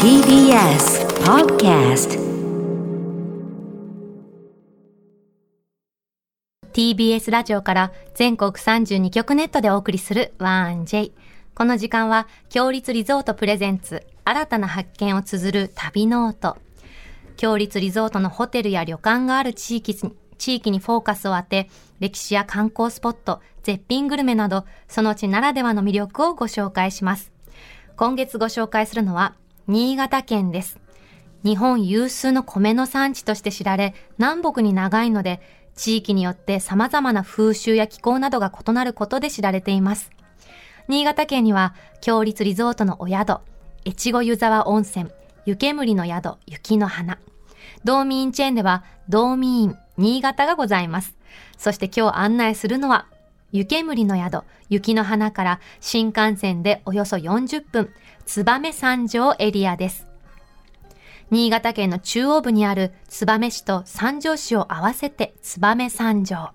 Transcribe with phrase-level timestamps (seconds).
[0.00, 2.16] TBS Podcast
[6.72, 11.10] TBS ラジオから全国32局ネットでお送りする 1J。
[11.56, 16.56] この時間は、共立リゾート presents、新たな発見を綴る旅ノート。
[17.36, 19.96] 共立リゾートのホテルや旅館がある地域、
[20.38, 21.68] 地域にフォーカスを当て、
[21.98, 27.32] 歴史や観光スポット、絶品グルメなど、その地ならではの魅力をご紹介します。
[27.96, 29.34] 今月ご紹介するのは、
[29.66, 30.78] 新潟県です。
[31.44, 35.40] 日本有数の米の産地として知られ、南北に長いので、
[35.76, 40.10] 地域によって様々な風習や気候などが異なることで知られています。
[40.88, 43.40] 新潟県には、強立リゾートのお宿、
[43.86, 45.10] 越後湯沢温泉、
[45.44, 47.18] 湯煙の宿、雪の花。
[47.84, 51.14] 道民チェーンでは、道民新潟がございます。
[51.58, 53.06] そして今日案内するのは、
[53.52, 57.90] 湯煙の宿、雪の花から新幹線でおよそ40分、
[58.24, 60.06] 燕三条エリアです。
[61.30, 66.50] 新潟県の中央部にある燕市と三条市を合わせて燕三条。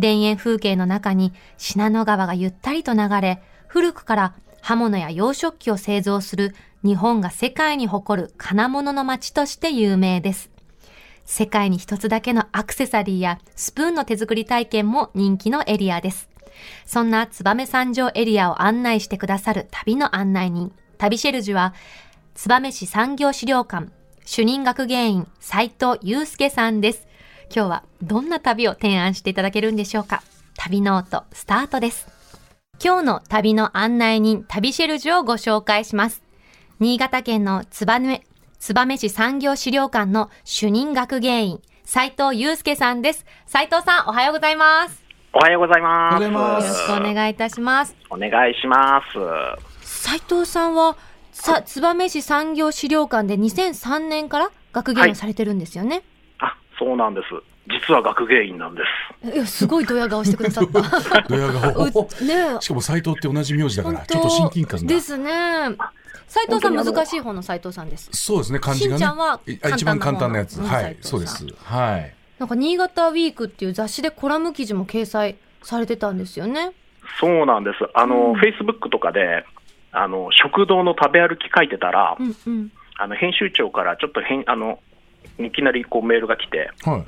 [0.00, 10.55] 田園風景の中に信濃川がゆったりと流れ、古くから刃物や洋食器を製造する日本が世界に誇る金物の町として有名です。
[11.26, 16.30] 世界に一つだけのアクセサリーやスプーンの手作り体験も人気のエリアです。
[16.86, 21.74] そんな燕三条エリアを案内してくださる旅の案内人、旅シェルジュは、
[22.34, 23.88] 燕市産業資料館、
[24.24, 27.06] 主任学芸員、斉藤祐介さんです。
[27.54, 30.22] 今日はどんな旅を提案していただけるんでしょうか
[30.56, 32.08] 旅ノート、スタートです。
[32.82, 36.22] 今日の旅の案内人、旅シェルジュをご紹介します。
[36.78, 38.22] 新潟県の燕、
[38.74, 43.24] 燕市産業資料館の主任学芸員、斉藤祐介さんです。
[43.46, 45.04] 斉藤さん、おはようございます。
[45.32, 46.22] おはようございます。
[46.22, 47.94] よろしくお願いいたします。
[48.10, 49.00] お願いしま
[49.82, 49.86] す。
[49.86, 50.96] 斉藤さんは、
[51.30, 56.02] さ、燕市産業資料館で2003年から学芸員をされてるんですよね。
[56.40, 57.26] あ、そうなんです。
[57.68, 58.82] 実は学芸員なんで
[59.22, 59.34] す。
[59.34, 61.22] いや、すごいドヤ顔してくださった。
[61.28, 61.90] ドヤ顔 う
[62.24, 65.30] ねえしかも斎藤って同じ名字だから本ちょっと親近感がですね。
[66.26, 68.10] 斉藤さん難しい方の斉藤さんです。
[68.12, 76.72] そうですね漢字がねしんちゃんは一番簡単なやつはいそうですはいなんか新潟ウィークっていう雑誌でコラム記事も掲載されてたんですよね。
[77.20, 77.78] そうなんです。
[77.94, 79.44] あの、うんフェイスブックとかで、
[79.92, 82.72] あの、食堂の食べ歩き書いてたら、うんうん。
[82.98, 84.80] あの、編集長からちょっと変、あの、
[85.38, 87.04] いきなりこうメールが来て、はい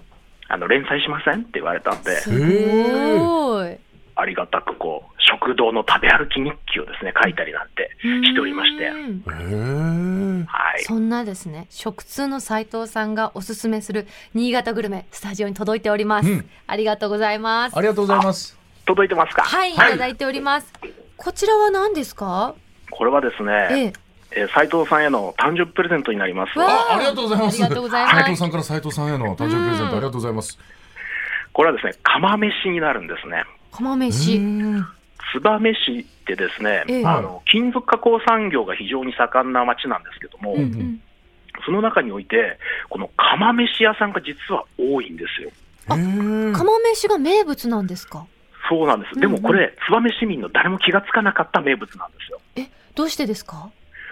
[0.51, 3.79] あの、連載しませんって言われたんで、すごい。
[4.21, 10.83] ありがたくこう、食堂の食べ歩き日記をですね、書いたりなんてしておりまして、はい。
[10.83, 16.29] そんなですね、食通の斉藤さんがおすすめする新潟グルメ、スタジオに届いております。
[16.29, 17.79] うんありがとうございます。
[17.79, 19.43] ありがとうございます届いてますか？
[19.43, 20.73] はい、いただいております。
[21.17, 22.55] こちらは何ですか？
[22.91, 23.93] これはですえね、
[24.33, 24.41] え。
[24.41, 26.59] えー斉藤さんへの誕生日プレゼントになります。
[26.59, 30.59] わあありがとうございますありがとうございます斉藤さんから斉藤さんへの誕生日プレゼンうんトありがとうございます
[31.55, 33.45] これはですね、釜飯になるんですね。
[33.73, 34.37] 釜へ飯。
[34.37, 34.85] ー
[35.33, 41.03] 燕市ってですね、ええあの金属加工産業が非常に盛んな町なんですけども、うんうん
[41.67, 42.57] その中において、
[42.89, 45.51] この釜飯屋さんが実は多いんですよ。
[45.89, 48.27] あ釜飯が名物なんですか？
[48.71, 49.19] そうなんです。
[49.19, 52.41] でもこれ、燕市民の誰も気がつかなかった名物なんですよ。
[52.55, 53.71] え、どうしてですか？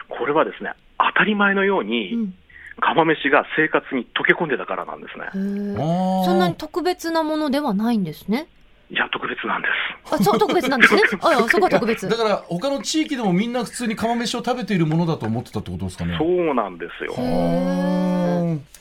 [0.08, 2.34] これはですね、当たり前のよううに、ん。
[2.80, 5.26] 釜飯が生活に溶け込んでたからなんですね。
[5.32, 8.48] そんなに特別なものではないんですね。
[8.88, 9.68] いや、特別なんで
[10.08, 10.14] す。
[10.14, 11.02] あ、そう、特別なんですね？
[11.20, 12.08] あ、そこは特別。
[12.08, 16.16] だから他の地域でもみんな普通に釜飯を食べているものだと思ってたってことですかね。
[16.18, 17.14] そうなんですよ。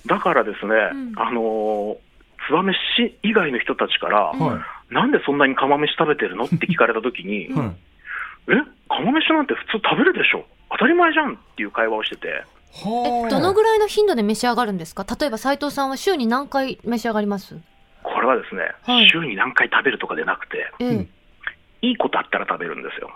[0.06, 1.14] だからですね、ん。
[1.20, 1.98] あのー
[2.48, 7.72] 燕市以外の人たちから、うんはなんでそんなに釜飯食べてるのって聞かれたときに、いはい。
[8.50, 8.54] え、
[8.88, 10.46] 釜飯なんて普通食べるでしょ？
[10.70, 15.08] 当たり前じゃんっていう会話をしてて、はえ、どのぐらいの頻度で召し上がるんですか？
[15.20, 17.56] 例えば斉藤さんは週に何回召し上がります？
[17.56, 17.62] こ
[18.26, 21.10] れはですね、はい週に何回食べるとかでなくて、ええ、うん
[21.82, 23.12] いいことあったら食べるんですよ。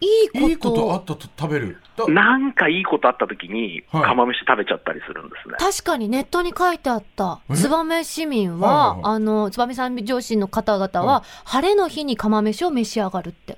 [0.00, 0.48] いいこと。
[0.48, 5.56] いいことあったと食べるだなんかいいことあったときに、はい釜飯食べちゃったりするんですね。
[5.58, 7.40] 確かにネットに書いてあった。
[7.50, 7.54] え？
[7.54, 13.56] 燕市民は、はいはいはいあの、燕三条市の方々は、は晴れの日に釜飯を召し上がるって。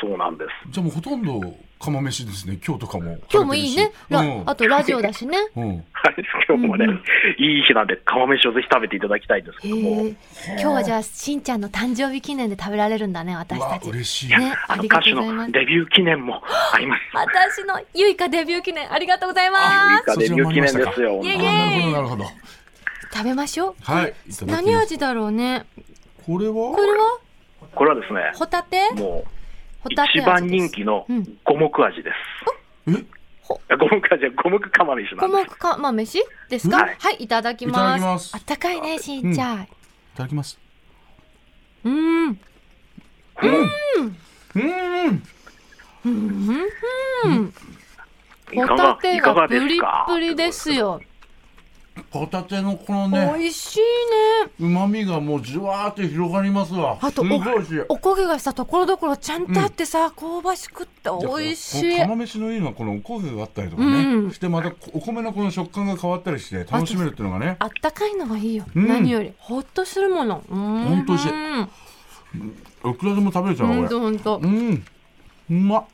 [0.00, 0.70] そうなんです。
[0.72, 1.40] じゃあもうほとんど
[1.78, 3.92] 釜飯ですね今日とかも今日もいいね。
[4.08, 5.38] ラうんあとラジオだしね。
[5.56, 6.14] うんはい、
[6.48, 7.02] 今日もね、うんうん
[7.38, 10.14] いい日なんで釜飯をぜひ食べていただきたいんですけへども、え。
[10.52, 13.88] 今日はじゃあ、しんちゃんの誕生日記念で食べられるんだね、私たち。
[13.88, 16.42] 嬉しいねあの歌手のデビュー記念も
[16.72, 17.02] あります。
[17.14, 20.18] 私のゆいかデビュー記念、ありがとうございあます。
[20.18, 21.20] デビュー記念ですよ。
[21.22, 22.24] イエイイなるほどなるほど
[23.12, 23.74] 食べましょう。
[23.82, 24.14] はい
[24.46, 25.64] 何味だろうね。
[26.26, 26.54] これは？
[26.54, 27.18] これは？
[27.74, 28.90] これはですね、ホタテ？
[28.94, 29.37] もう
[29.90, 32.14] 一番人気のうん五目味です。
[33.70, 35.52] あ五目かじゃあ五目釜飯な五んです。
[35.52, 36.76] 目釜飯ですか？
[36.76, 38.34] はいはい、いただきます。
[38.34, 39.62] あったかいね、しんちゃん。
[39.62, 39.66] い
[40.14, 40.58] ただきます。
[41.84, 42.30] うーん。
[42.30, 45.22] うーん。
[48.50, 50.06] ホいかがタテががプリですか？
[50.08, 51.00] ップリですよ。
[52.10, 53.84] ホタテのこの美ね、味しいね。
[54.58, 56.98] 旨味がもうじわーって広がりますわ。
[57.00, 57.80] あとすごい美味しい。
[57.88, 61.98] お焦げがさ、ところどころちゃんとあってさ、香ばしくって美味しい。
[61.98, 68.64] 釜飯のいいのはこのおこげがあったりとかね、うんしてまたお米のこの食感が変わったりして楽しめるっていうのがねあったかいのがいいよ。
[68.74, 69.32] うん何より。
[69.38, 70.42] ほっとするもの。
[70.48, 71.28] ほんと美味しい
[72.90, 74.46] いくらでも食べれちゃうほなんこれとほんとう。
[74.46, 74.84] ん
[75.50, 75.84] うまっ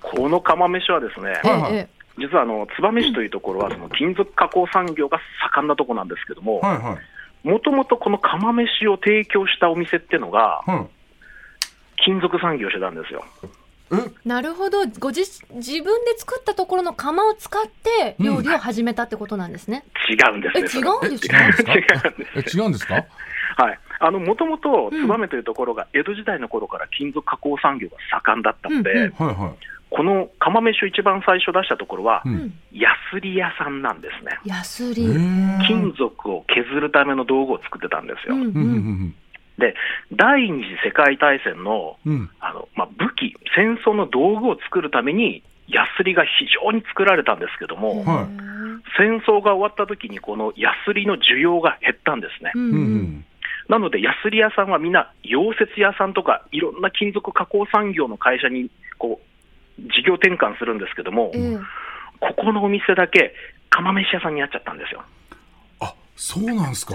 [0.00, 5.18] この釜飯はですね、えはいはいえ、実はあの燕市というところはその金属加工産業が
[5.54, 6.98] 盛んなところなんですけども、はいは
[7.44, 7.48] い。
[7.48, 10.86] もともとこの釜飯を提供したお店っていうのがはい
[12.04, 13.24] 金属産業してたんですよ。
[13.90, 14.28] え？
[14.28, 14.86] なるほど。
[14.98, 15.22] ご自、
[15.54, 19.84] 自分で作ったところの釜を使って料理を始めたってことなんですね。
[20.08, 20.68] 違うんですえ、ね。
[20.68, 21.72] 違うんです違うんかですか？
[21.72, 22.56] 違うんです。
[22.56, 22.94] え違うんですか？
[22.94, 23.00] は
[23.72, 23.78] い。
[24.00, 25.06] あの、もともと、うん。
[25.08, 29.34] 燕というところが江戸時代の頃から金属加工産業が盛んだったので、うんうんはい。
[29.34, 29.54] は
[29.90, 32.54] この釜飯を一番最初出したところは、い、ううんん。
[32.72, 34.38] ヤスリ屋さんなんですね。
[34.44, 35.02] 安売へり。
[35.06, 38.34] ー金属を削るための道具を作ってたんですよ。
[38.34, 39.14] うんうんうん
[39.58, 39.74] で、
[40.12, 48.26] 第二次世界大戦のうんうんあの、まあ、武器、戦争の道具を作るために、ヤスリが非常に作られたんですけども、はい
[48.96, 52.52] 戦争が終わった時にこのヤスリの需要が減ったんですね。
[52.54, 53.24] うんうん
[53.68, 59.27] なので、ヤスリ屋さんはみんな、溶接屋さんとか、いろんな金属加工産業の会社に、こう、
[59.78, 61.58] 事業転換するんですけども、ええ。
[62.20, 63.32] ここのお店だけ、
[63.70, 65.02] 釜飯屋さんになっちゃったんですよ。
[65.80, 66.94] あそうなんですか？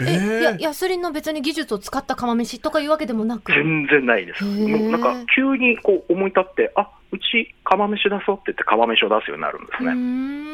[0.00, 0.40] ええー。
[0.40, 3.52] やヤスリの別に技術を使った釜飯とかいうわけでもなく？
[3.52, 4.44] 全然ないです。
[4.44, 4.78] へー。
[4.78, 10.46] もうなんか、急にこう思い立って、あうち釜飯出そうって言って釜飯を出すようになるんですうね。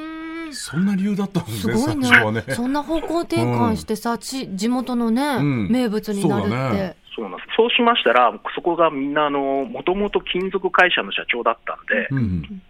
[0.55, 2.44] そんな理由だったんですねすごいね最初はね。
[2.49, 5.69] そんな方向転換してさ、ち地元のね、うん。
[5.70, 7.56] 名物になるってそうなんです。
[7.56, 12.62] そうしましたら、そこがみんな、あの、もともと金属会社の社長だったんで、うんうん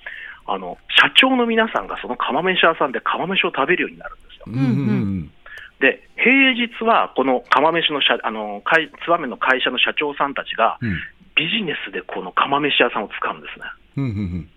[0.46, 4.44] あの、社長の皆さんがその釜飯屋さんで釜飯を食べるようになるんですよ。
[4.48, 5.32] うんうんうん
[5.80, 10.96] で、平日はこの釜飯の社、あの、会燕の会社の社長さんたちがうん
[11.34, 13.64] ビジネスでこの釜飯屋さんを使うんですね。
[13.96, 14.48] うんうん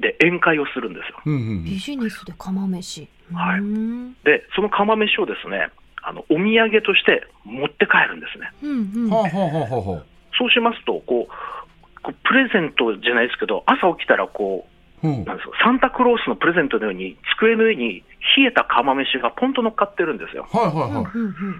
[0.00, 1.20] で、宴会をするんですよ。
[1.24, 3.08] うんうんビジネスで釜飯。
[3.32, 3.60] はい
[4.24, 5.70] で、その釜飯をですね、
[6.06, 8.52] あの、お土産として持って帰るんですね。
[10.38, 14.68] そうしますと、こう、こうプレゼントじゃないですけど、朝起きたらこ
[15.02, 15.24] う、うん。
[15.24, 18.04] なんですか、サンタクロースのプレゼントのように、机の上に
[18.36, 20.46] 冷えた釜飯がポンと乗っかってるんですよ。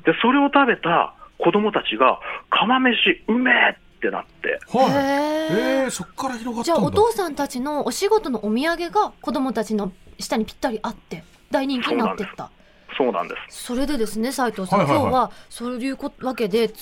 [0.04, 2.94] で、それを食べた子供たちが、釜飯
[3.26, 5.26] うめえってなって、はい。
[5.50, 12.50] えー、そっから広がっじゃあお父さんたちのお仕事のお土産が子供たちの下にぴったりあって大人気になってった
[12.96, 13.64] そうなんです。
[13.64, 15.02] それでですね斉藤さん、はいはいはい。
[15.02, 16.74] 今日はそういうこわけで冷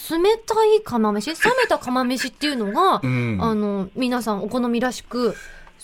[0.46, 3.38] たい釜飯冷めた釜飯っていうのが、 うん。
[3.40, 5.34] あの皆さんお好みらしく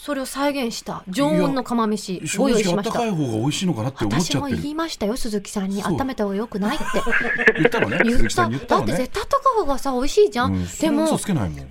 [0.00, 3.05] それを再現した常温の釜飯正ご用意しました。
[3.06, 4.62] い方が美味しいのかなって思っ私もちゃってる。
[4.62, 5.82] 言いましたよ鈴木さんに。
[5.82, 6.85] 温めた方がよくないって。
[7.61, 8.47] 言ったのね言った。
[8.47, 10.67] っただって絶対温かい方がさ美味しいじゃん、うん。
[10.67, 11.19] でも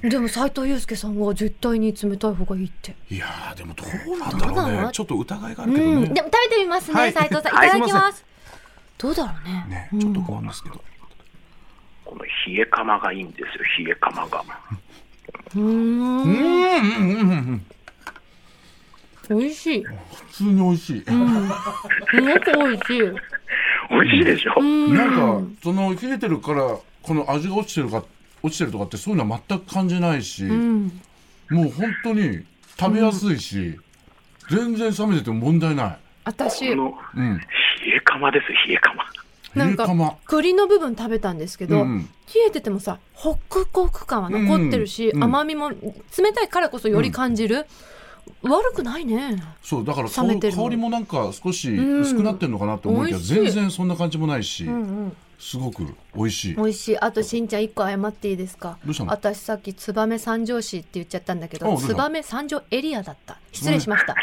[0.03, 2.95] でも斉藤祐介さんが絶対に冷たい方がいいって。
[3.09, 3.83] いやーでもど
[4.13, 4.89] うなんだろうね。
[4.91, 5.95] ちょっと疑いがあうるけどね。
[5.95, 7.13] ん、でも食べてみますね、はい。
[7.13, 7.65] 斉藤さん。
[7.65, 8.28] いただきます。
[8.99, 9.89] どうだろうね。
[9.93, 10.81] うんねちょっと不安ですけど
[12.05, 13.47] この冷え釜がいいんですよ、
[13.85, 14.45] 冷え釜が。
[15.55, 17.65] うーんうんうんうん
[19.29, 19.83] うん美味しい。
[19.83, 21.49] 普通に美味しいうん。
[21.49, 23.01] すごく美味しい。
[23.89, 24.93] 美味しいでしょ、うん。
[24.93, 28.03] なんかその冷えてるからこの味が落ちてるか
[28.41, 31.01] 落ちてるとかってそういうのは全く感じないし、うん。
[31.49, 32.43] もう本当に
[32.77, 33.79] 食べやすいし、
[34.49, 35.97] 全然冷めてても問題ない。
[36.25, 36.69] 私
[37.15, 37.39] うん。
[38.09, 39.03] 冷え釜ですよ、冷え釜。
[39.55, 42.01] なんか栗の部分食べたんですけど、うんうん。
[42.01, 42.07] 冷
[42.47, 45.17] えててもさ、ホクホク感は残ってるし、うん。
[45.17, 45.23] うん。
[45.23, 45.75] 甘みも冷
[46.33, 47.65] たいからこそより感じる。
[48.43, 49.41] 悪くないね。
[49.63, 50.63] そうだから香冷めてるの。
[50.63, 52.01] 香りもなんか少しうん。
[52.01, 53.35] 薄くなってるのかなと思うけど、美味しい。
[53.35, 55.17] 全然そんな感じもないし、うんうん。
[55.39, 56.55] すごく美味しい。
[56.55, 56.99] 美味しい。
[56.99, 58.77] あとしんちゃん一個謝っていいですか？
[58.83, 59.11] どうしたの？
[59.11, 63.37] 私さっき燕三条市って言っちゃったんだけど燕三条エリアだった。
[63.51, 64.15] 失礼しました、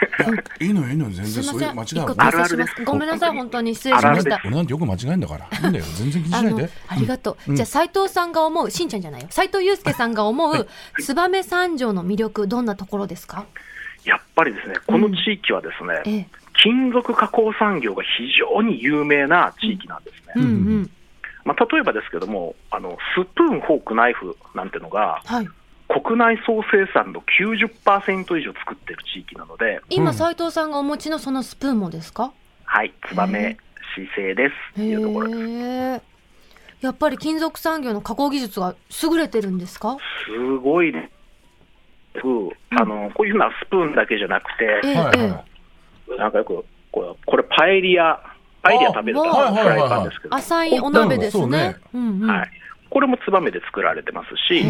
[0.61, 1.75] いいのよいいのよ全然そういうん。
[1.75, 2.85] 間違い一個は訂正します。
[2.85, 4.41] ごめんなさい本当に失礼しました。
[4.45, 5.47] 俺なんてよく間違えんだから。
[5.47, 6.71] いいんだよ全然気にしないで。
[6.87, 9.29] ありがとう、うんじゃあ斉藤さんが思うしんちゃんじゃないよ。
[9.31, 10.69] 斉藤祐介さんが思う
[11.01, 13.47] 燕三条の魅力どんなところですか？
[14.05, 16.29] やっぱりですね、この地域はですね、ええ。
[16.63, 18.09] 金属加工産業が非
[18.39, 20.87] 常に有名な地域なんですね。
[21.47, 25.49] まあ、例えばですけども、あのスプーン、フォーク、ナイフなんてのが、はい。
[25.89, 30.15] 国内総生産の90%以上作ってる地域なので、今、うん。
[30.15, 32.33] 斉藤さんがお持ちのそのスプーンもですか？
[32.65, 33.57] はい、ツバメ
[33.95, 35.41] 市製ですっていうところです。
[35.41, 35.53] へ
[35.95, 36.03] え。
[36.81, 39.97] やっぱり金属産業の加工技術が優れてるんですか？
[40.27, 41.11] すごいね。
[42.71, 45.45] あのこういうふうなスプーンだけじゃなくて、ええはいえは
[46.19, 48.21] なんかよくこれこれパエリア、
[48.67, 51.77] パエリア食べるためのあフライパンですけど、浅いお鍋ですね。
[51.93, 52.51] はい、
[52.91, 54.65] これもツバメで作られてますし。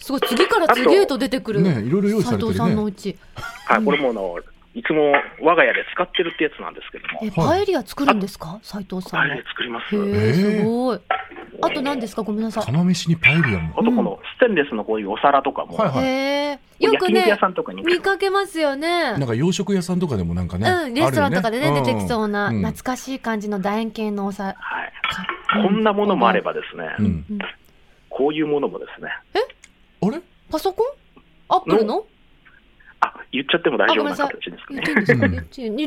[0.00, 1.60] すごい次から次へと出てくる。
[1.60, 2.54] ねいろいろ用意されてるね。
[2.54, 3.18] 斉藤さんのうち。
[3.66, 4.36] はい、これもあの
[4.74, 8.60] いつも我が家で使ってるってやつなんですけども、え、パエリア作るんですか？
[8.62, 9.26] 斉藤さんは。
[9.26, 9.96] パエリア作ります。
[9.96, 11.00] へえ、えすごい。
[11.60, 12.22] あと何ですか？
[12.22, 12.64] ごめんなさい。
[12.64, 13.74] 釜飯にパエリアも？
[13.80, 16.04] あとこのステンレスのこういうお皿とかも、はいはい。
[16.04, 16.58] へえ。
[16.78, 19.18] よくね焼肉屋、さんとかに見かけますよね。
[19.18, 19.26] なん。
[19.26, 22.58] か洋食屋さんとかでもなんかね、うん、レストランとかでね、出てきそうな、ん。
[22.58, 24.54] 懐かしい感じの楕円形のお皿。
[24.60, 24.92] はい、
[25.52, 26.40] かこんなものもあれ。
[26.42, 26.84] ばですね、
[28.10, 29.10] こういうものもですね、
[30.00, 30.20] あれ？
[30.50, 30.86] パソコン？
[31.48, 32.04] アップルの？
[32.06, 32.17] あ
[33.32, 34.64] 言っちゃっても大あ、丈夫な形です。
[34.66, 34.82] かね。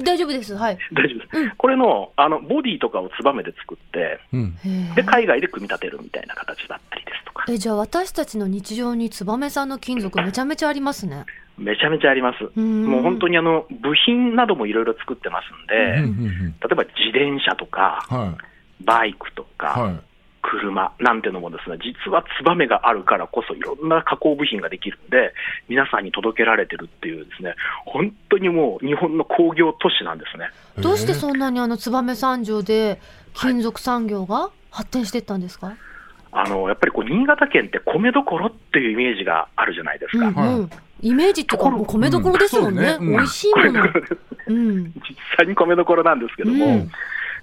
[0.04, 0.56] 大丈夫です。
[0.56, 0.78] はい。
[0.94, 1.38] 大丈夫です。
[1.38, 7.54] うんこれのあのボディとかをツバメで作って、うんへで海外で組み立てるみたいな形だったりですとか、え。
[7.54, 11.26] え、じゃあ私たちの日常に燕さんの金属めちゃめちゃありますね。
[11.58, 12.50] めちゃめちゃあります。
[12.56, 18.38] うんもう本当にあの部品などもいろいろ作ってますんで、うんうん例えば自転車とか、うんは
[18.84, 20.00] バイクとか、いはい
[20.42, 25.34] 車なんてのもですね、実はツバメがあるからこそいろんな加工部品ができるんで、
[25.70, 27.56] 皆さんに届けられてるっていうですね、
[27.86, 30.50] 本当にもう日本の工業都市なんですね。
[30.80, 33.00] どうしてそんなにあの燕三条で
[33.34, 35.76] 金属産業が発展していったんですか、
[36.32, 40.26] あのやっぱりこう新潟県って米どころっていうイメージがあるじゃないですか。
[40.26, 40.70] うんうん。
[41.04, 42.84] イメージっていうか、もう米どころですもんね。
[42.84, 43.90] うんそうねうん美味しいもの。
[44.48, 44.84] うん。
[44.86, 44.92] 実
[45.38, 46.92] 際に米どころなんですけども、うん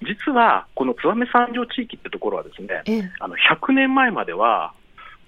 [0.03, 3.13] 実はこの燕三条地域ってところはですね、ええ。
[3.21, 4.73] あの100年前までは、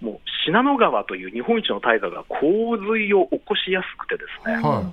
[0.00, 4.92] もう信濃川という日本一の大河が洪水を起こしやすくてですね、は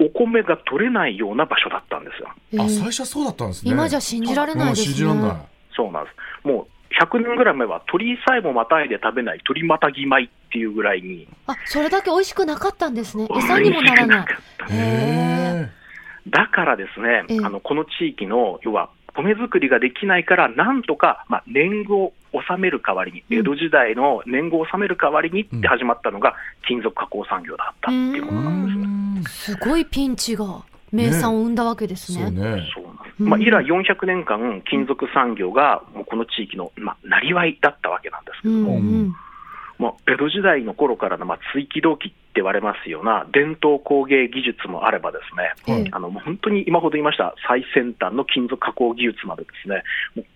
[0.00, 2.28] お米が取れないような場所だったんですよ。
[2.52, 6.46] ええあ最初はそうだったんですね今じゃ信じられないですねうん信じられないそうなんです。
[6.46, 13.28] もう100年ぐらい前は鳥さえもまたいで食べない鳥またぎ米っていうぐらいに、あ、それだけ美味しくなかったんですね。
[13.36, 14.26] 餌にもならない。
[14.70, 15.68] へ
[16.28, 18.90] だからですねええ、あのこの地域の要は
[19.22, 23.38] 米作りができないから、なんとか、まあ、年貢を納める代わりに、うん。
[23.38, 26.34] 江戸時代の年貢を納める代わりにって始まったのが、
[26.66, 28.82] 金属加工産業だったっていうものなんですね。
[28.82, 32.24] うんすごいピンチが名産を生んだわけですね。
[32.24, 32.68] そうね
[33.18, 39.14] まあ、以来400年間、金属産業がもうこの地域の、まあ、なりわいだったわけなんですけうども、んうん。
[39.78, 45.36] まあ、江戸時代の頃からの、まあ、追記動機って言われますような伝統工芸技術もあればです
[45.68, 49.82] ね、ええあのもう本当に今ほど言いました最先端の金属加工技術までですね、
[50.16, 50.26] もう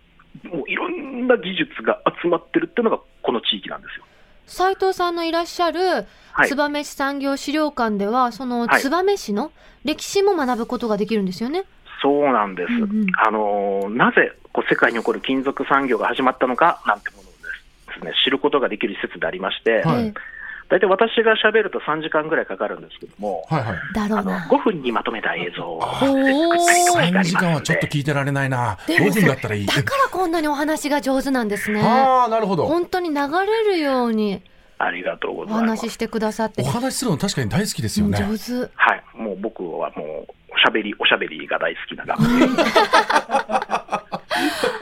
[0.57, 4.05] もういろんな技術が集まってるっていうのがこの地域なんですよ。
[4.47, 9.53] 斉藤さんのいらっしゃるはい、燕市産業資料館では、そのはい燕市の
[9.85, 11.65] 歴史も学ぶことができるんですよね。
[12.01, 12.73] そうなんです。
[12.73, 17.22] うんうんあのーなぜこう世界に起こる金属産業が始まったのかなんても
[17.95, 20.15] ですね、知ることができる施設でありまして、はいえ
[20.71, 24.49] 大体私が喋ると3時間ぐらいかかるんですけども、はいはいえだろあのうな。
[24.51, 31.83] 5分にまとめた映像をほー3時間はちょっと聞いてられないなでも5分だったらいいだからこんなにお話が上手なんですね。
[31.83, 34.41] ああなるほど本当に流れるように
[34.79, 35.91] ありがとうごおざいます話。
[35.91, 36.65] ししてくださってお。
[36.65, 38.71] 話しするの確かに大好きですよね上手。
[38.75, 42.49] はい、もう僕はもうおしゃべり、おしゃべりが大好きな学生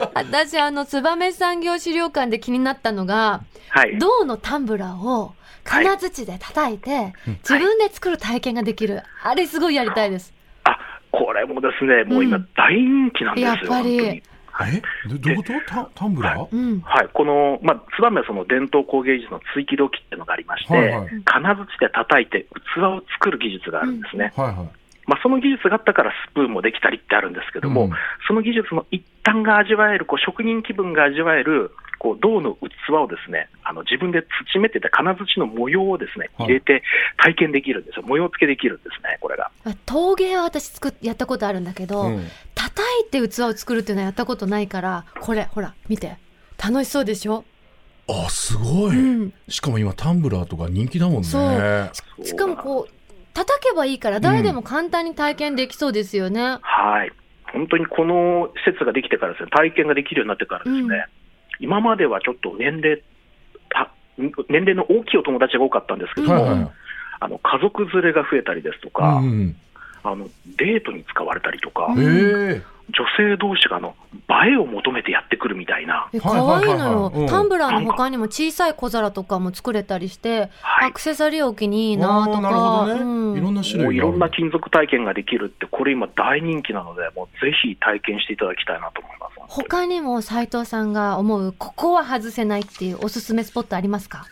[0.13, 7.13] 私、あの、燕産業資料館で気になったのが、はい、銅のタンブラーを金槌で叩いて、
[7.47, 9.03] 自分で作る体験ができる。
[9.23, 10.33] あれすごいやりたいです。
[10.63, 10.77] あ
[11.11, 12.49] これもですね、もう今、うん。
[12.55, 14.23] 大人気なんですよ、やっぱり。
[14.53, 14.75] はい。
[14.75, 14.81] え？
[15.07, 15.53] どどういうこと？
[15.65, 16.47] タタンブラー？
[16.51, 16.81] うん。
[16.81, 21.09] はい、この、まあ、燕はその伝統工芸技術の追記土器っていうのがありまして、はいはい。
[21.23, 24.33] 金槌で叩いて器を作る技術があるんですね。
[24.35, 24.69] はいはい
[25.07, 27.91] まあ、その技術があったからスプーンもできたりってあるんですけども、うん
[28.27, 36.83] その技術の一端が味わえる、こう職人気分が味わえる、こう銅の器をですね、あの自分で土めてて金槌の模様をですね、はい入れて
[37.17, 38.03] 体験できるんですよ。
[38.05, 39.51] 模様付けできるんですね、これが。
[39.65, 46.17] あ陶芸は私作っやったことあるんだけど、うん叩いて器を作るっていうのはやったことないから、これ、ほら、見て。
[46.63, 47.43] 楽しそうでしょ？
[48.07, 49.33] あすごい、うん。
[49.49, 51.91] しかも今タンブラーとか人気だもんねそう
[52.23, 52.93] ししかもこう、
[53.33, 56.57] 叩けばいいから誰でも簡単に体験できそうですよね。
[56.61, 57.11] はい。
[57.53, 60.87] 本当にこの施設ができてからですね、体験ができるようになってからですね、うん
[61.61, 63.03] 今まではちょっと年齢、
[63.69, 63.93] た
[64.49, 66.71] 年齢の大きいお友達が多かったんですけども、はいはい
[67.23, 69.55] あの家族連れが増えたりですとか、うんうん
[70.03, 70.27] あの
[70.57, 73.95] デートに使われたりとか、女性同士があの
[74.45, 77.27] 映えを求めてやってくるみたいな、可愛いのよ、うん。
[77.27, 82.39] タンブラーの他にも小さい小皿とかも作れたりして、はいアクセサリー置きにいいなとか。
[82.39, 89.31] いろんな種類いろんな金属体験ができるって、これ今、大人気なので、もうぜひ体験していただきたいなと思います。
[89.47, 94.25] 他にも斉藤さんが思うここは外せないっていうおすすめスポットありますか？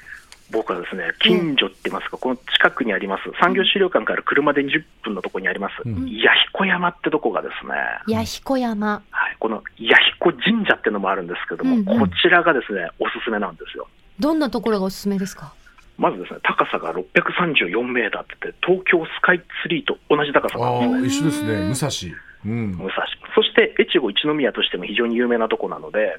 [0.51, 6.09] 僕はですね、近所って言いますか、この近くにあります、産業資料館から車で20分のところにあります、うん。
[6.09, 7.73] 弥彦山ってとこがですね、
[8.07, 9.01] 弥彦山。
[9.11, 11.99] はい、この弥彦神社っていうのもあるんですけども、うんうん。
[11.99, 13.87] こちらがですね、おすすめなんですよ。
[14.19, 15.53] どんなところがおすすめですか？
[15.97, 20.97] まずですね、高さが634メーターって言って、東京スカイツリーと同じ高さなんあですね。
[20.97, 21.67] あ一緒ですね。
[21.67, 22.15] 武蔵。
[22.45, 22.71] うん。
[22.71, 23.07] 武蔵。
[23.35, 26.15] そして、越後一宮としても非常に有名なとこなので、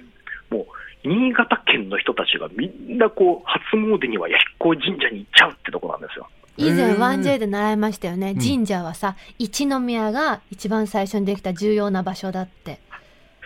[0.51, 0.67] もう、
[1.05, 6.29] 新潟県の人たちがみんなこう、初詣には弥彦神社に行っちゃうってとこなんですよ。
[6.57, 8.39] 以前へー 1J で習いましたよね、ん。
[8.39, 12.81] 神社はさ一宮が一番最初にできた重要な場所だって。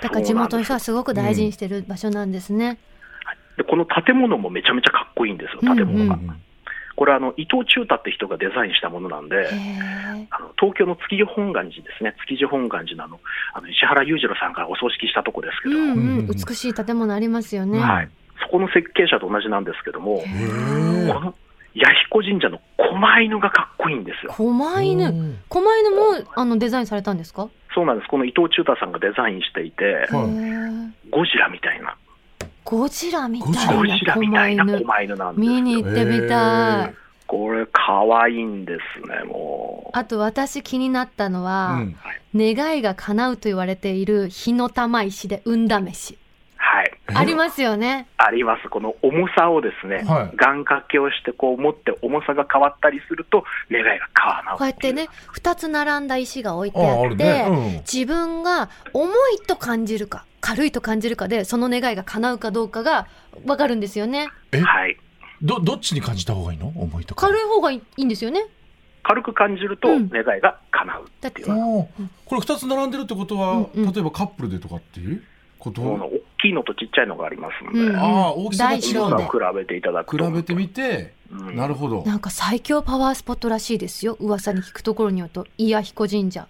[0.03, 2.79] だから地元の人はすごく大事にしてる場所なんですね、
[3.57, 6.15] で、この建物もめちゃめちゃかっこいいんですよ、建物が。
[6.15, 6.41] うん
[6.97, 9.49] これあの、伊藤忠太って人がデザインしたものなんで、
[10.31, 13.21] あの東京の築地本願寺ですね、築地本願寺のあの
[13.55, 18.09] あの石原裕次郎さんがお葬式したとこですけど、うんううんん、美しい建物ありますよね、はい、
[18.43, 20.25] そこの設計者と同じなんですけども、こ
[21.21, 21.35] の
[21.75, 24.33] 弥彦神社の狛犬がかっこいいんですよ。
[24.33, 25.05] 狛犬？
[25.07, 25.39] うん。
[25.49, 30.07] 狛犬もあのデザインされたんですか、そうなんです、この伊藤忠太さんがデザインしていて、
[31.11, 31.97] ゴジラみたいな、
[32.65, 34.65] ゴジラみたゴいな狛犬。
[35.37, 35.83] 見によ。
[35.83, 36.95] 行ってみたい、
[37.27, 39.97] これ、可愛いんですね、もう。
[39.97, 41.97] あと私気になったのは、うん。
[42.55, 46.19] 願いが叶うと言われている火の玉石で運試し。
[46.57, 48.09] はい、えありますよね。
[48.17, 50.37] あります、この重さをですね、はい。
[50.37, 57.73] 願掛けをしてこう持って重さが変わったりすると、願いが叶うこうやってね2つ並んだ石が置いてあってるね、うん。
[57.89, 63.07] 自分が重いと感じるか軽いと感じるかでその願いが叶うかどうかが
[63.47, 64.29] 分かるんですよね。
[64.53, 64.61] え？
[64.61, 64.99] はい、
[65.41, 66.71] どどっちに感じた方がいいの？
[66.77, 67.27] 重いとか。
[67.27, 68.45] 軽い方がいいんですよね。
[69.03, 70.09] 軽く感じるとうん。
[70.11, 71.87] 願いが叶うだっていう、おー。
[72.27, 73.93] これ二つ並んでるってことは、うんうん。
[73.93, 75.23] 例えばカップルでとかっていう
[75.59, 76.11] こと、大
[76.43, 77.97] きいのとちっちゃいのがありますので、うん。
[77.97, 80.27] ああ大きさが違うんだ比べていただくと。
[80.27, 81.57] 比べてみて、うん。
[81.57, 82.03] なるほど。
[82.05, 84.19] なんか最強パワースポットらしいですよ。
[84.21, 85.47] 噂に聞くところによると。
[85.57, 86.47] 伊谷彦神社。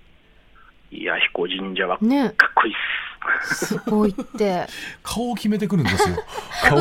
[0.91, 2.77] いや、彦神社はかっねこいいっ
[3.45, 4.67] すごいって。
[5.03, 6.17] 顔を決めてくるんですよ。
[6.65, 6.79] 顔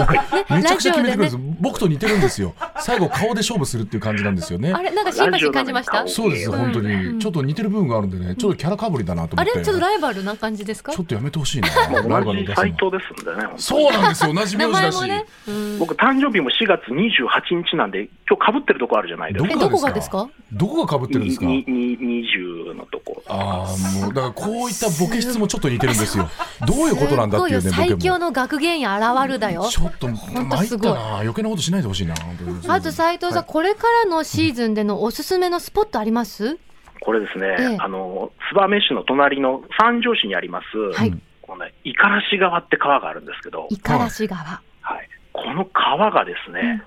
[0.57, 2.53] めちゃくちゃ決めてくるんです、僕と似てるんですよ。
[2.79, 4.71] 最後顔で勝負するっていう感じなんですよね。
[4.73, 6.07] あれなんかシンパシー感じました？
[6.07, 7.19] そうですうん本当に、うん。
[7.19, 9.59] ちょっと似てる部分があるんでねちょっとキャラかぶりだなと思あって。
[9.59, 10.91] れちょっとライバルな感じですか？
[10.93, 11.77] ちょっとやめてほしいな す。
[11.77, 14.33] ライバル同じに出すのサイトですんでね、そうなんですよ。
[14.33, 15.79] 同じ名名字だし、ね、うん。
[15.79, 19.51] 僕、誕生日も4月28日なんで、今日かぶってるとこあるじゃないですか。
[19.51, 20.27] えどこがですか？
[20.51, 20.97] どこがか？
[20.97, 21.45] ぶってるんですか？
[21.45, 23.21] にに20のとこ。
[23.27, 26.29] ああもうだからこういったボケ質もちょっと似てるんですよ。
[26.65, 29.67] どういうことなんだっていうね最強の学芸員現るだよ。
[29.69, 32.15] ちょっとんと参っすごい余計なことしないでほしいな。
[32.15, 33.45] 本当にあと斉藤さん、はい。
[33.47, 36.57] これからのシーズンでのおすすめのスポットあります？
[37.01, 37.77] これですね、ええ。
[37.81, 41.13] あの、燕市の隣の三条市にあります、はい。
[41.41, 46.81] このね、五十嵐川って川があるんですけど、五十嵐川、はい、この川がですね、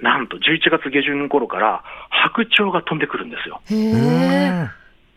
[0.00, 3.60] なんと11月下旬頃から白鳥が飛んでくるんですよ。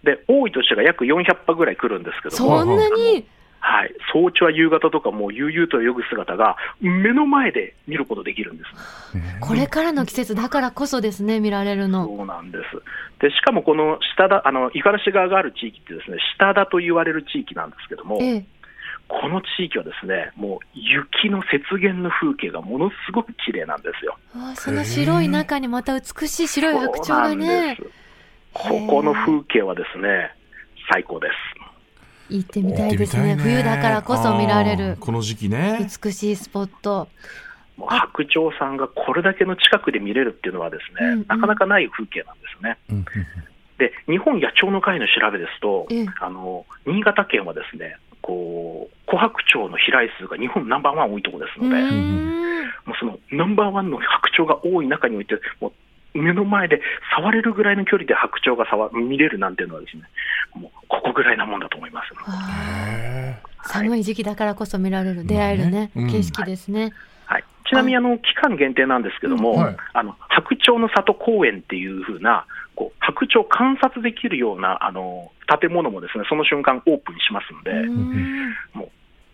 [0.04, 3.26] で、多い年が約400羽ぐらい来るんですけども、そんなに？
[3.60, 8.70] はい、早朝は夕方とかもう悠々と泳ぐ姿が目の前で見ることできるんです。
[9.42, 12.64] これからの季節だからこそですね見られるのそうなんです。
[13.20, 18.46] で、しかもこの下田、あの、五十嵐川がある地域ってですね、下田と言われる地域なんですけども、ええ
[19.08, 24.18] この地域はですね、もう雪の雪原の風景がものすごく綺麗なんですよ。
[24.56, 27.78] その白い中にまた美しい白い白鳥がね。
[28.54, 30.34] ここの風景はですね、
[30.92, 31.34] 最高です。
[32.30, 37.08] 行ってみたいですね行ってみたい冬だからこそ見られあるーこの時期ね美しいスポット
[37.78, 42.78] もう白鳥さんがこれだけの近くで見れるっていうのはですね、うんうんなかなかない風景なんですね。
[42.90, 43.06] うんうん
[43.78, 51.82] で、日本野鳥の会の調べですと、ええあの、新潟県はですね、こう、琥珀鳥の飛来数が日本ナンバーワン多いところですうので、
[52.86, 55.72] もうそのナンバーワンの白鳥が多い中において、も
[56.14, 56.82] う目の前で
[57.16, 60.04] 触れるぐらいの距離で白鳥が触見れるなんていうのはですね、
[60.56, 62.14] もうここぐらいなもんだと思います。
[63.70, 66.94] 寒い時期だからこそ見られる出会えるね景色ですね。
[67.26, 69.78] はい、ちなみにあの期間限定なんですけども、うんはい。
[69.94, 78.56] あの白鳥の里公園っていう風なこう白鳥を観察できるようなあの建物もですねその瞬間オープンしますので、うーん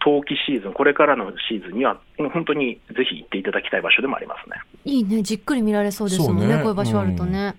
[0.04, 4.58] 冬季シーズン、これからのシーズンには、もう本当にぜひ行っていただきたい場所でもありますね。
[4.84, 6.58] いいねじっくり見られそうですもんねそうね。
[6.58, 7.56] こういう場所あるとね、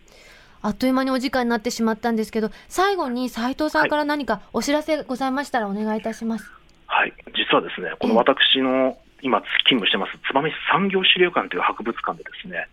[0.60, 6.50] あっという間にお時間になってしまったんですけど、最後に斉藤さんから何かお知らせございましたらお願いいたします。
[6.86, 12.68] はい、実はですね、この私の今勤務してます燕市産業資料館という博物館でですね、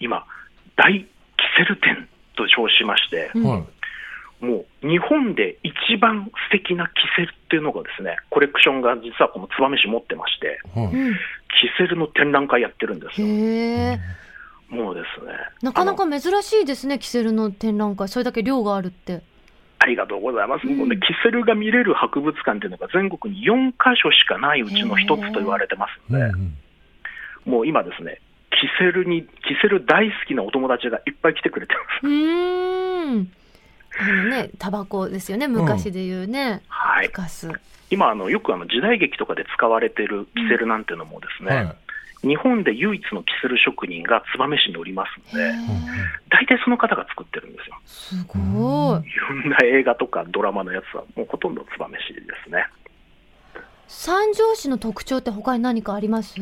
[0.00, 0.24] 今、
[0.76, 1.06] 大キ
[1.58, 3.44] セル展と称しまして、うん。
[3.44, 3.64] はい。
[4.44, 10.92] もう日本で一番素敵なキセルっていうのがですね、コレクションが実はこの燕市持ってまして、はい。
[10.92, 11.14] うん。
[11.14, 11.18] キ
[11.78, 13.26] セルの展覧会やってるんですよ。
[13.26, 14.00] へえ。
[14.68, 15.32] もうですね。
[15.62, 18.08] なかなか珍しいですね、キセルの展覧会。
[18.08, 19.22] それだけ量があるって。
[19.78, 20.66] ありがとうございます。
[20.66, 26.34] うんもうね、キセルが見れる博物館っていうのが全国に4カ所しかないうちの一つと言われてますうんので、
[27.44, 33.43] もう今ですね、キセルに、キセル大好きなお友達がいっぱい来てくれてます。
[34.00, 36.62] あのね、タバコですよね、昔で言うね。
[36.68, 37.10] はい。
[37.12, 37.48] ガス。
[37.90, 41.76] 今、あの、よくあの、時代劇とかで使われてるキセルなんていうのもですね、はい。
[42.26, 45.52] 日本で唯一のキセル職人が燕市におりますので、
[46.30, 47.76] 大体その方が作ってるんですよ。
[47.84, 48.42] すごい。
[48.42, 49.00] いろ
[49.46, 52.66] んな映画とかドラマのやつは、もうほとんど燕市ですね。
[53.86, 56.40] 三条市の特徴って他に何かあります？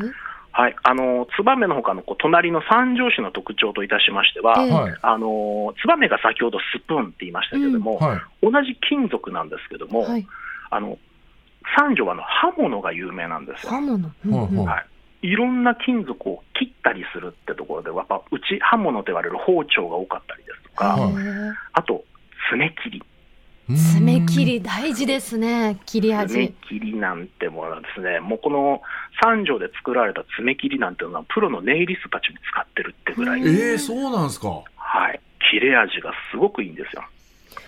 [0.53, 0.77] はい。
[0.83, 4.55] あの、燕の他のこう隣の三条市の特徴といたしましては。
[5.01, 8.21] あの、燕が先ほどスプーンって言いましたけれども、はい。
[8.43, 10.27] 同じ金属なんですけども、はい。
[10.71, 10.99] あの、
[11.77, 13.73] 三条はあの刃物が有名なんですよ。
[13.73, 14.11] 刃物。
[14.27, 14.87] うんうんはいはい。
[15.23, 20.99] いろんな金属を切ったりするってところで、やっぱうち刃物と言われる包丁が多かったりですとか、
[21.73, 22.05] あと
[22.51, 23.03] 爪切り。
[23.69, 25.79] 爪切り大事ですね。
[25.87, 26.55] 切り爪味。
[26.69, 28.83] 切りなんてものはですね、もうこの
[29.23, 34.63] 三条で作られた爪切りなんていうのは、プロのネイリストたちも使ってるってぐらい、うんええそうなんですか。
[34.77, 35.21] はい。
[35.51, 37.05] 切れ味がすごくいいんですよ。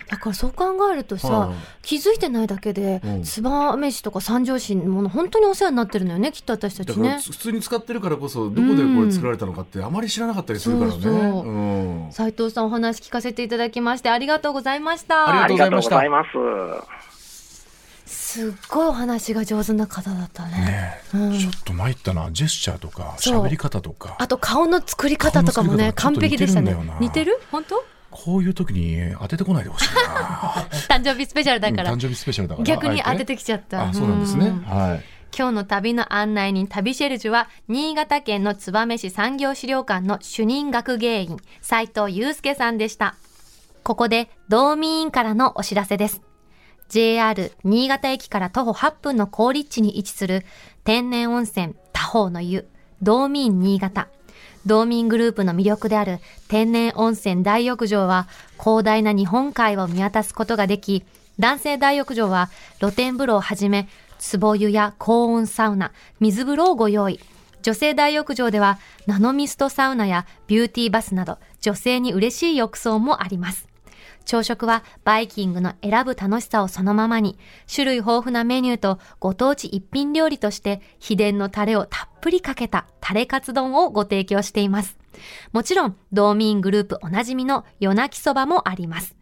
[0.09, 7.19] だからそう考えるとさ、はい気づいてないだけで、うん燕市とか三条市のもの本当にお世話になってるのよね、きっと私たちね。
[7.23, 10.97] 普通に使ってるからこそどこでこれ作られたのかってあまり知らなかったりするからね。
[10.97, 11.15] そうそう
[11.47, 15.29] うん斉藤さんお話聞かせていただきましてありがとうございました。
[15.29, 17.15] ありがとうございましたありがとうございます。
[18.07, 20.51] すっごいお話が上手な方だったね。
[20.51, 22.31] ねえうんちょっと参ったな。
[22.33, 24.17] ジェスチャーとか喋り方とか。
[24.19, 26.77] あと顔の作り方とかもね、完璧でしたね。
[27.01, 27.39] 似てる？
[27.51, 27.85] 本当？
[28.15, 30.67] こういう時に当ててこないでほしいな。
[30.89, 32.03] 誕生日スペシャルだからうん誕。
[32.03, 32.65] 生日スペシャルだから。
[32.65, 33.89] 逆に当ててきちゃった。
[33.89, 34.47] あ、そうなんですね。
[34.47, 35.05] うんはい。
[35.37, 43.17] 今日の旅の案内人旅シェルジュは新潟県の燕市産業資料館の主任学芸員斉藤祐介さんでした
[43.83, 46.23] ここで道民委員からのお知らせです
[46.89, 50.47] JR 新潟駅から徒歩8分の高立地に位置する
[50.85, 52.69] 天然温泉多宝の湯
[53.03, 54.09] 道民新潟
[54.67, 58.27] 道民グループの魅力である天然温泉大浴場は
[58.59, 61.05] 広大な日本海を見渡すことができ、
[61.39, 62.49] 男性大浴場は
[62.79, 63.89] 露天風呂をはじめ、
[64.41, 67.21] 壺湯や高温サウナ、水風呂をご用意。
[67.63, 73.74] 女性大浴場ではナノミストサウナやビューティーバスなど女性に嬉しい浴槽もあります。
[74.25, 77.39] 朝食はバイキングの選ぶ楽しさをそのままに、
[77.73, 84.97] 種類豊富なメニューとご当地一品料理として秘伝のタレをたっぷりかけたタレカツ丼をご提供しています。
[85.53, 89.17] もちろん、道民グループおなじみの夜泣きそばもあります。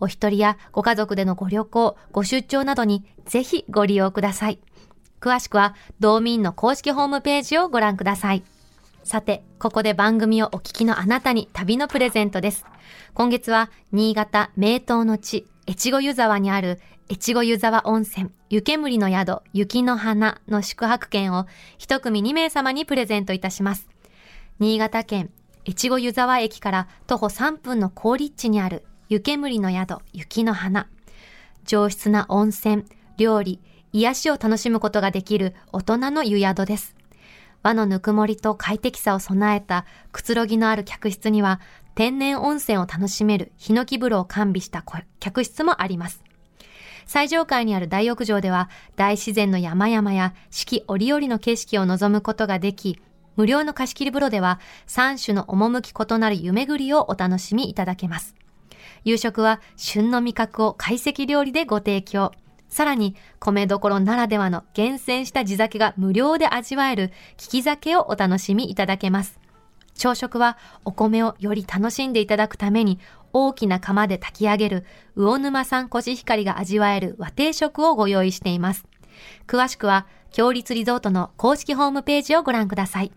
[0.00, 4.58] お一人やご家族でのご旅行、ご出張などにぜひご利用ください。
[5.20, 8.42] 詳しくは道民の公式ホームページをご覧ください。
[9.04, 12.64] さて、ここで番組をお聞きのあなたに旅のプレゼントです。
[13.14, 21.46] 今月は、新潟名湯の地、越後湯沢にある、越後湯沢温泉、湯煙の宿、雪の花の宿泊券を
[21.78, 23.88] 一組2名様にプレゼントいたします。
[24.60, 25.30] 新潟県
[25.68, 30.88] 越後湯沢駅から徒歩3分の高立地にある湯煙の宿、雪の花。
[31.64, 32.84] 上質な温泉、
[33.18, 33.60] 料理、
[33.92, 36.94] 癒しを楽しむことができる大人の湯宿です。
[37.62, 41.60] 和のぬくもりと快適さを備えたくつろぎのある客室には
[41.94, 44.84] 天然温泉を楽しめるヒノキ風呂を完備した
[45.20, 46.22] 客室もあります。
[47.06, 53.00] 最上階にある大浴場では大自然の山々や四季折々の景色を望むことができ、
[53.36, 58.34] 無料の貸し切り風呂では3種の趣異なる湯巡りをお楽しみいただけます。
[59.04, 62.32] 夕食は旬の味覚を懐石料理でご提供。
[62.72, 69.38] さらに、米どころならではの厳選した地酒が無料で味わえる利き酒をお楽しみいただけます。
[69.94, 70.56] 朝食は
[70.86, 72.98] お米をより楽しんでいただくために
[73.34, 78.86] 大きな釜で炊き上げる魚沼産コシヒカリが味わえる和定食をご用意しています。
[79.46, 83.12] 詳しくは、共立リゾートの公式ホームページをご覧ください。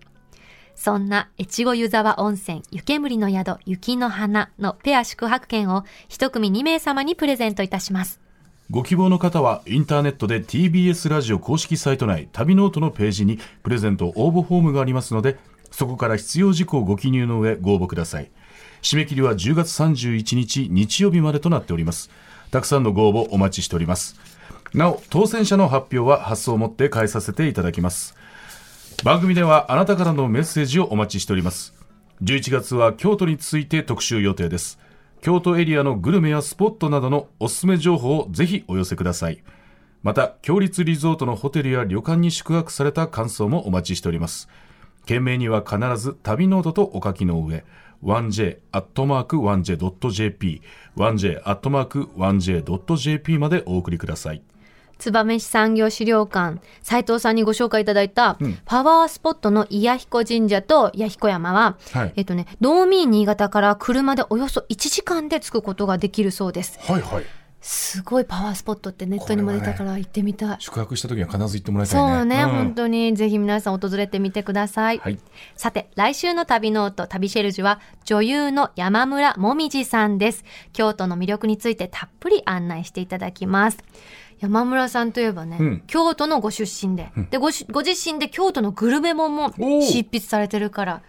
[0.75, 8.24] そんな越後湯沢温泉湯煙の宿雪の花のペア宿泊券を一組2名様にプレゼントいたします。
[8.71, 15.37] ご希望の方はインターネットで TBS ラジオ公式サイト内旅ノオトのページにプレゼント応募フォームがありますので
[15.69, 18.31] そこから必要事項をご記入の上ご応募ください。
[18.81, 22.09] 締め切りは10月31日日曜日までとなっております。
[22.49, 24.15] たくさんのご応募お待ちしております。
[24.73, 28.15] なお当選者の発表は発送をもって返させていただきます。
[29.03, 31.73] 番組ではあなたからのメッセージをお待ちしております。
[32.23, 34.79] 11月は京都について特集予定です。
[35.21, 39.43] 京都エリアのグルメやスポットなどのおすすめ情報をぜひお寄せください。
[40.03, 44.47] また強立リゾートのホテルや旅館に宿泊された感想もお待ちしております。
[45.05, 47.63] 件名には必ず旅ノオトとお書きの上。
[48.03, 50.61] 1j.1j.jp
[50.95, 54.43] 1j.1j.jp までお送りください。
[54.97, 58.57] 燕市産業資料館斉藤さんにご紹介いただいた、うん。
[58.65, 62.13] パワースポットの彌彦神社と弥彦山は、はい。
[62.15, 66.79] えっとね道民新潟から車でおよそ1時間で着くことができるそうです。
[66.81, 67.25] はいはい。
[67.67, 72.15] すごいパワースポットってネットにも出たから行ってみたい、宿泊した時には必ず行ってもらいたいね。
[72.17, 72.49] そうね、ん。
[72.49, 75.17] 本当にぜひ皆さん訪れてみてください、はい。
[75.55, 80.45] さて来週の旅ノート旅シェルジュは女優の山村もみじさんです。
[80.73, 83.79] 京都の魅力についてたっぷり案内していただきます
[84.39, 85.83] 山村さんといえばね、うん。
[85.87, 91.01] 京都のご出身で、でごしご自身で京都のグルメ本も執筆されてるから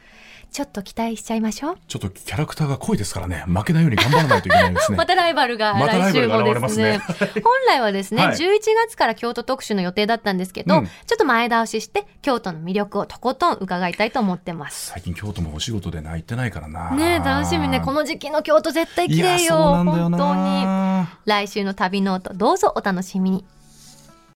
[0.52, 7.00] ちょっと期待しちゃいましょうちょっとキャラクターが濃いですからね負けないように頑張らないといけないですね またライバルが来週もですね。
[7.08, 14.88] 現れ本来はですね、はい11月から京都特集の予定だったんですけど、うんちょっと前倒しして、京都の魅力をとことん伺いたいと思ってます。
[14.88, 17.80] 最近京都もお仕事で泣いてないからなねえ楽しみね。
[17.80, 19.56] この時期の京都絶対綺麗よ。
[19.56, 20.64] よ本当に。
[20.64, 23.44] な来週の旅ノート、どうぞお楽しみに。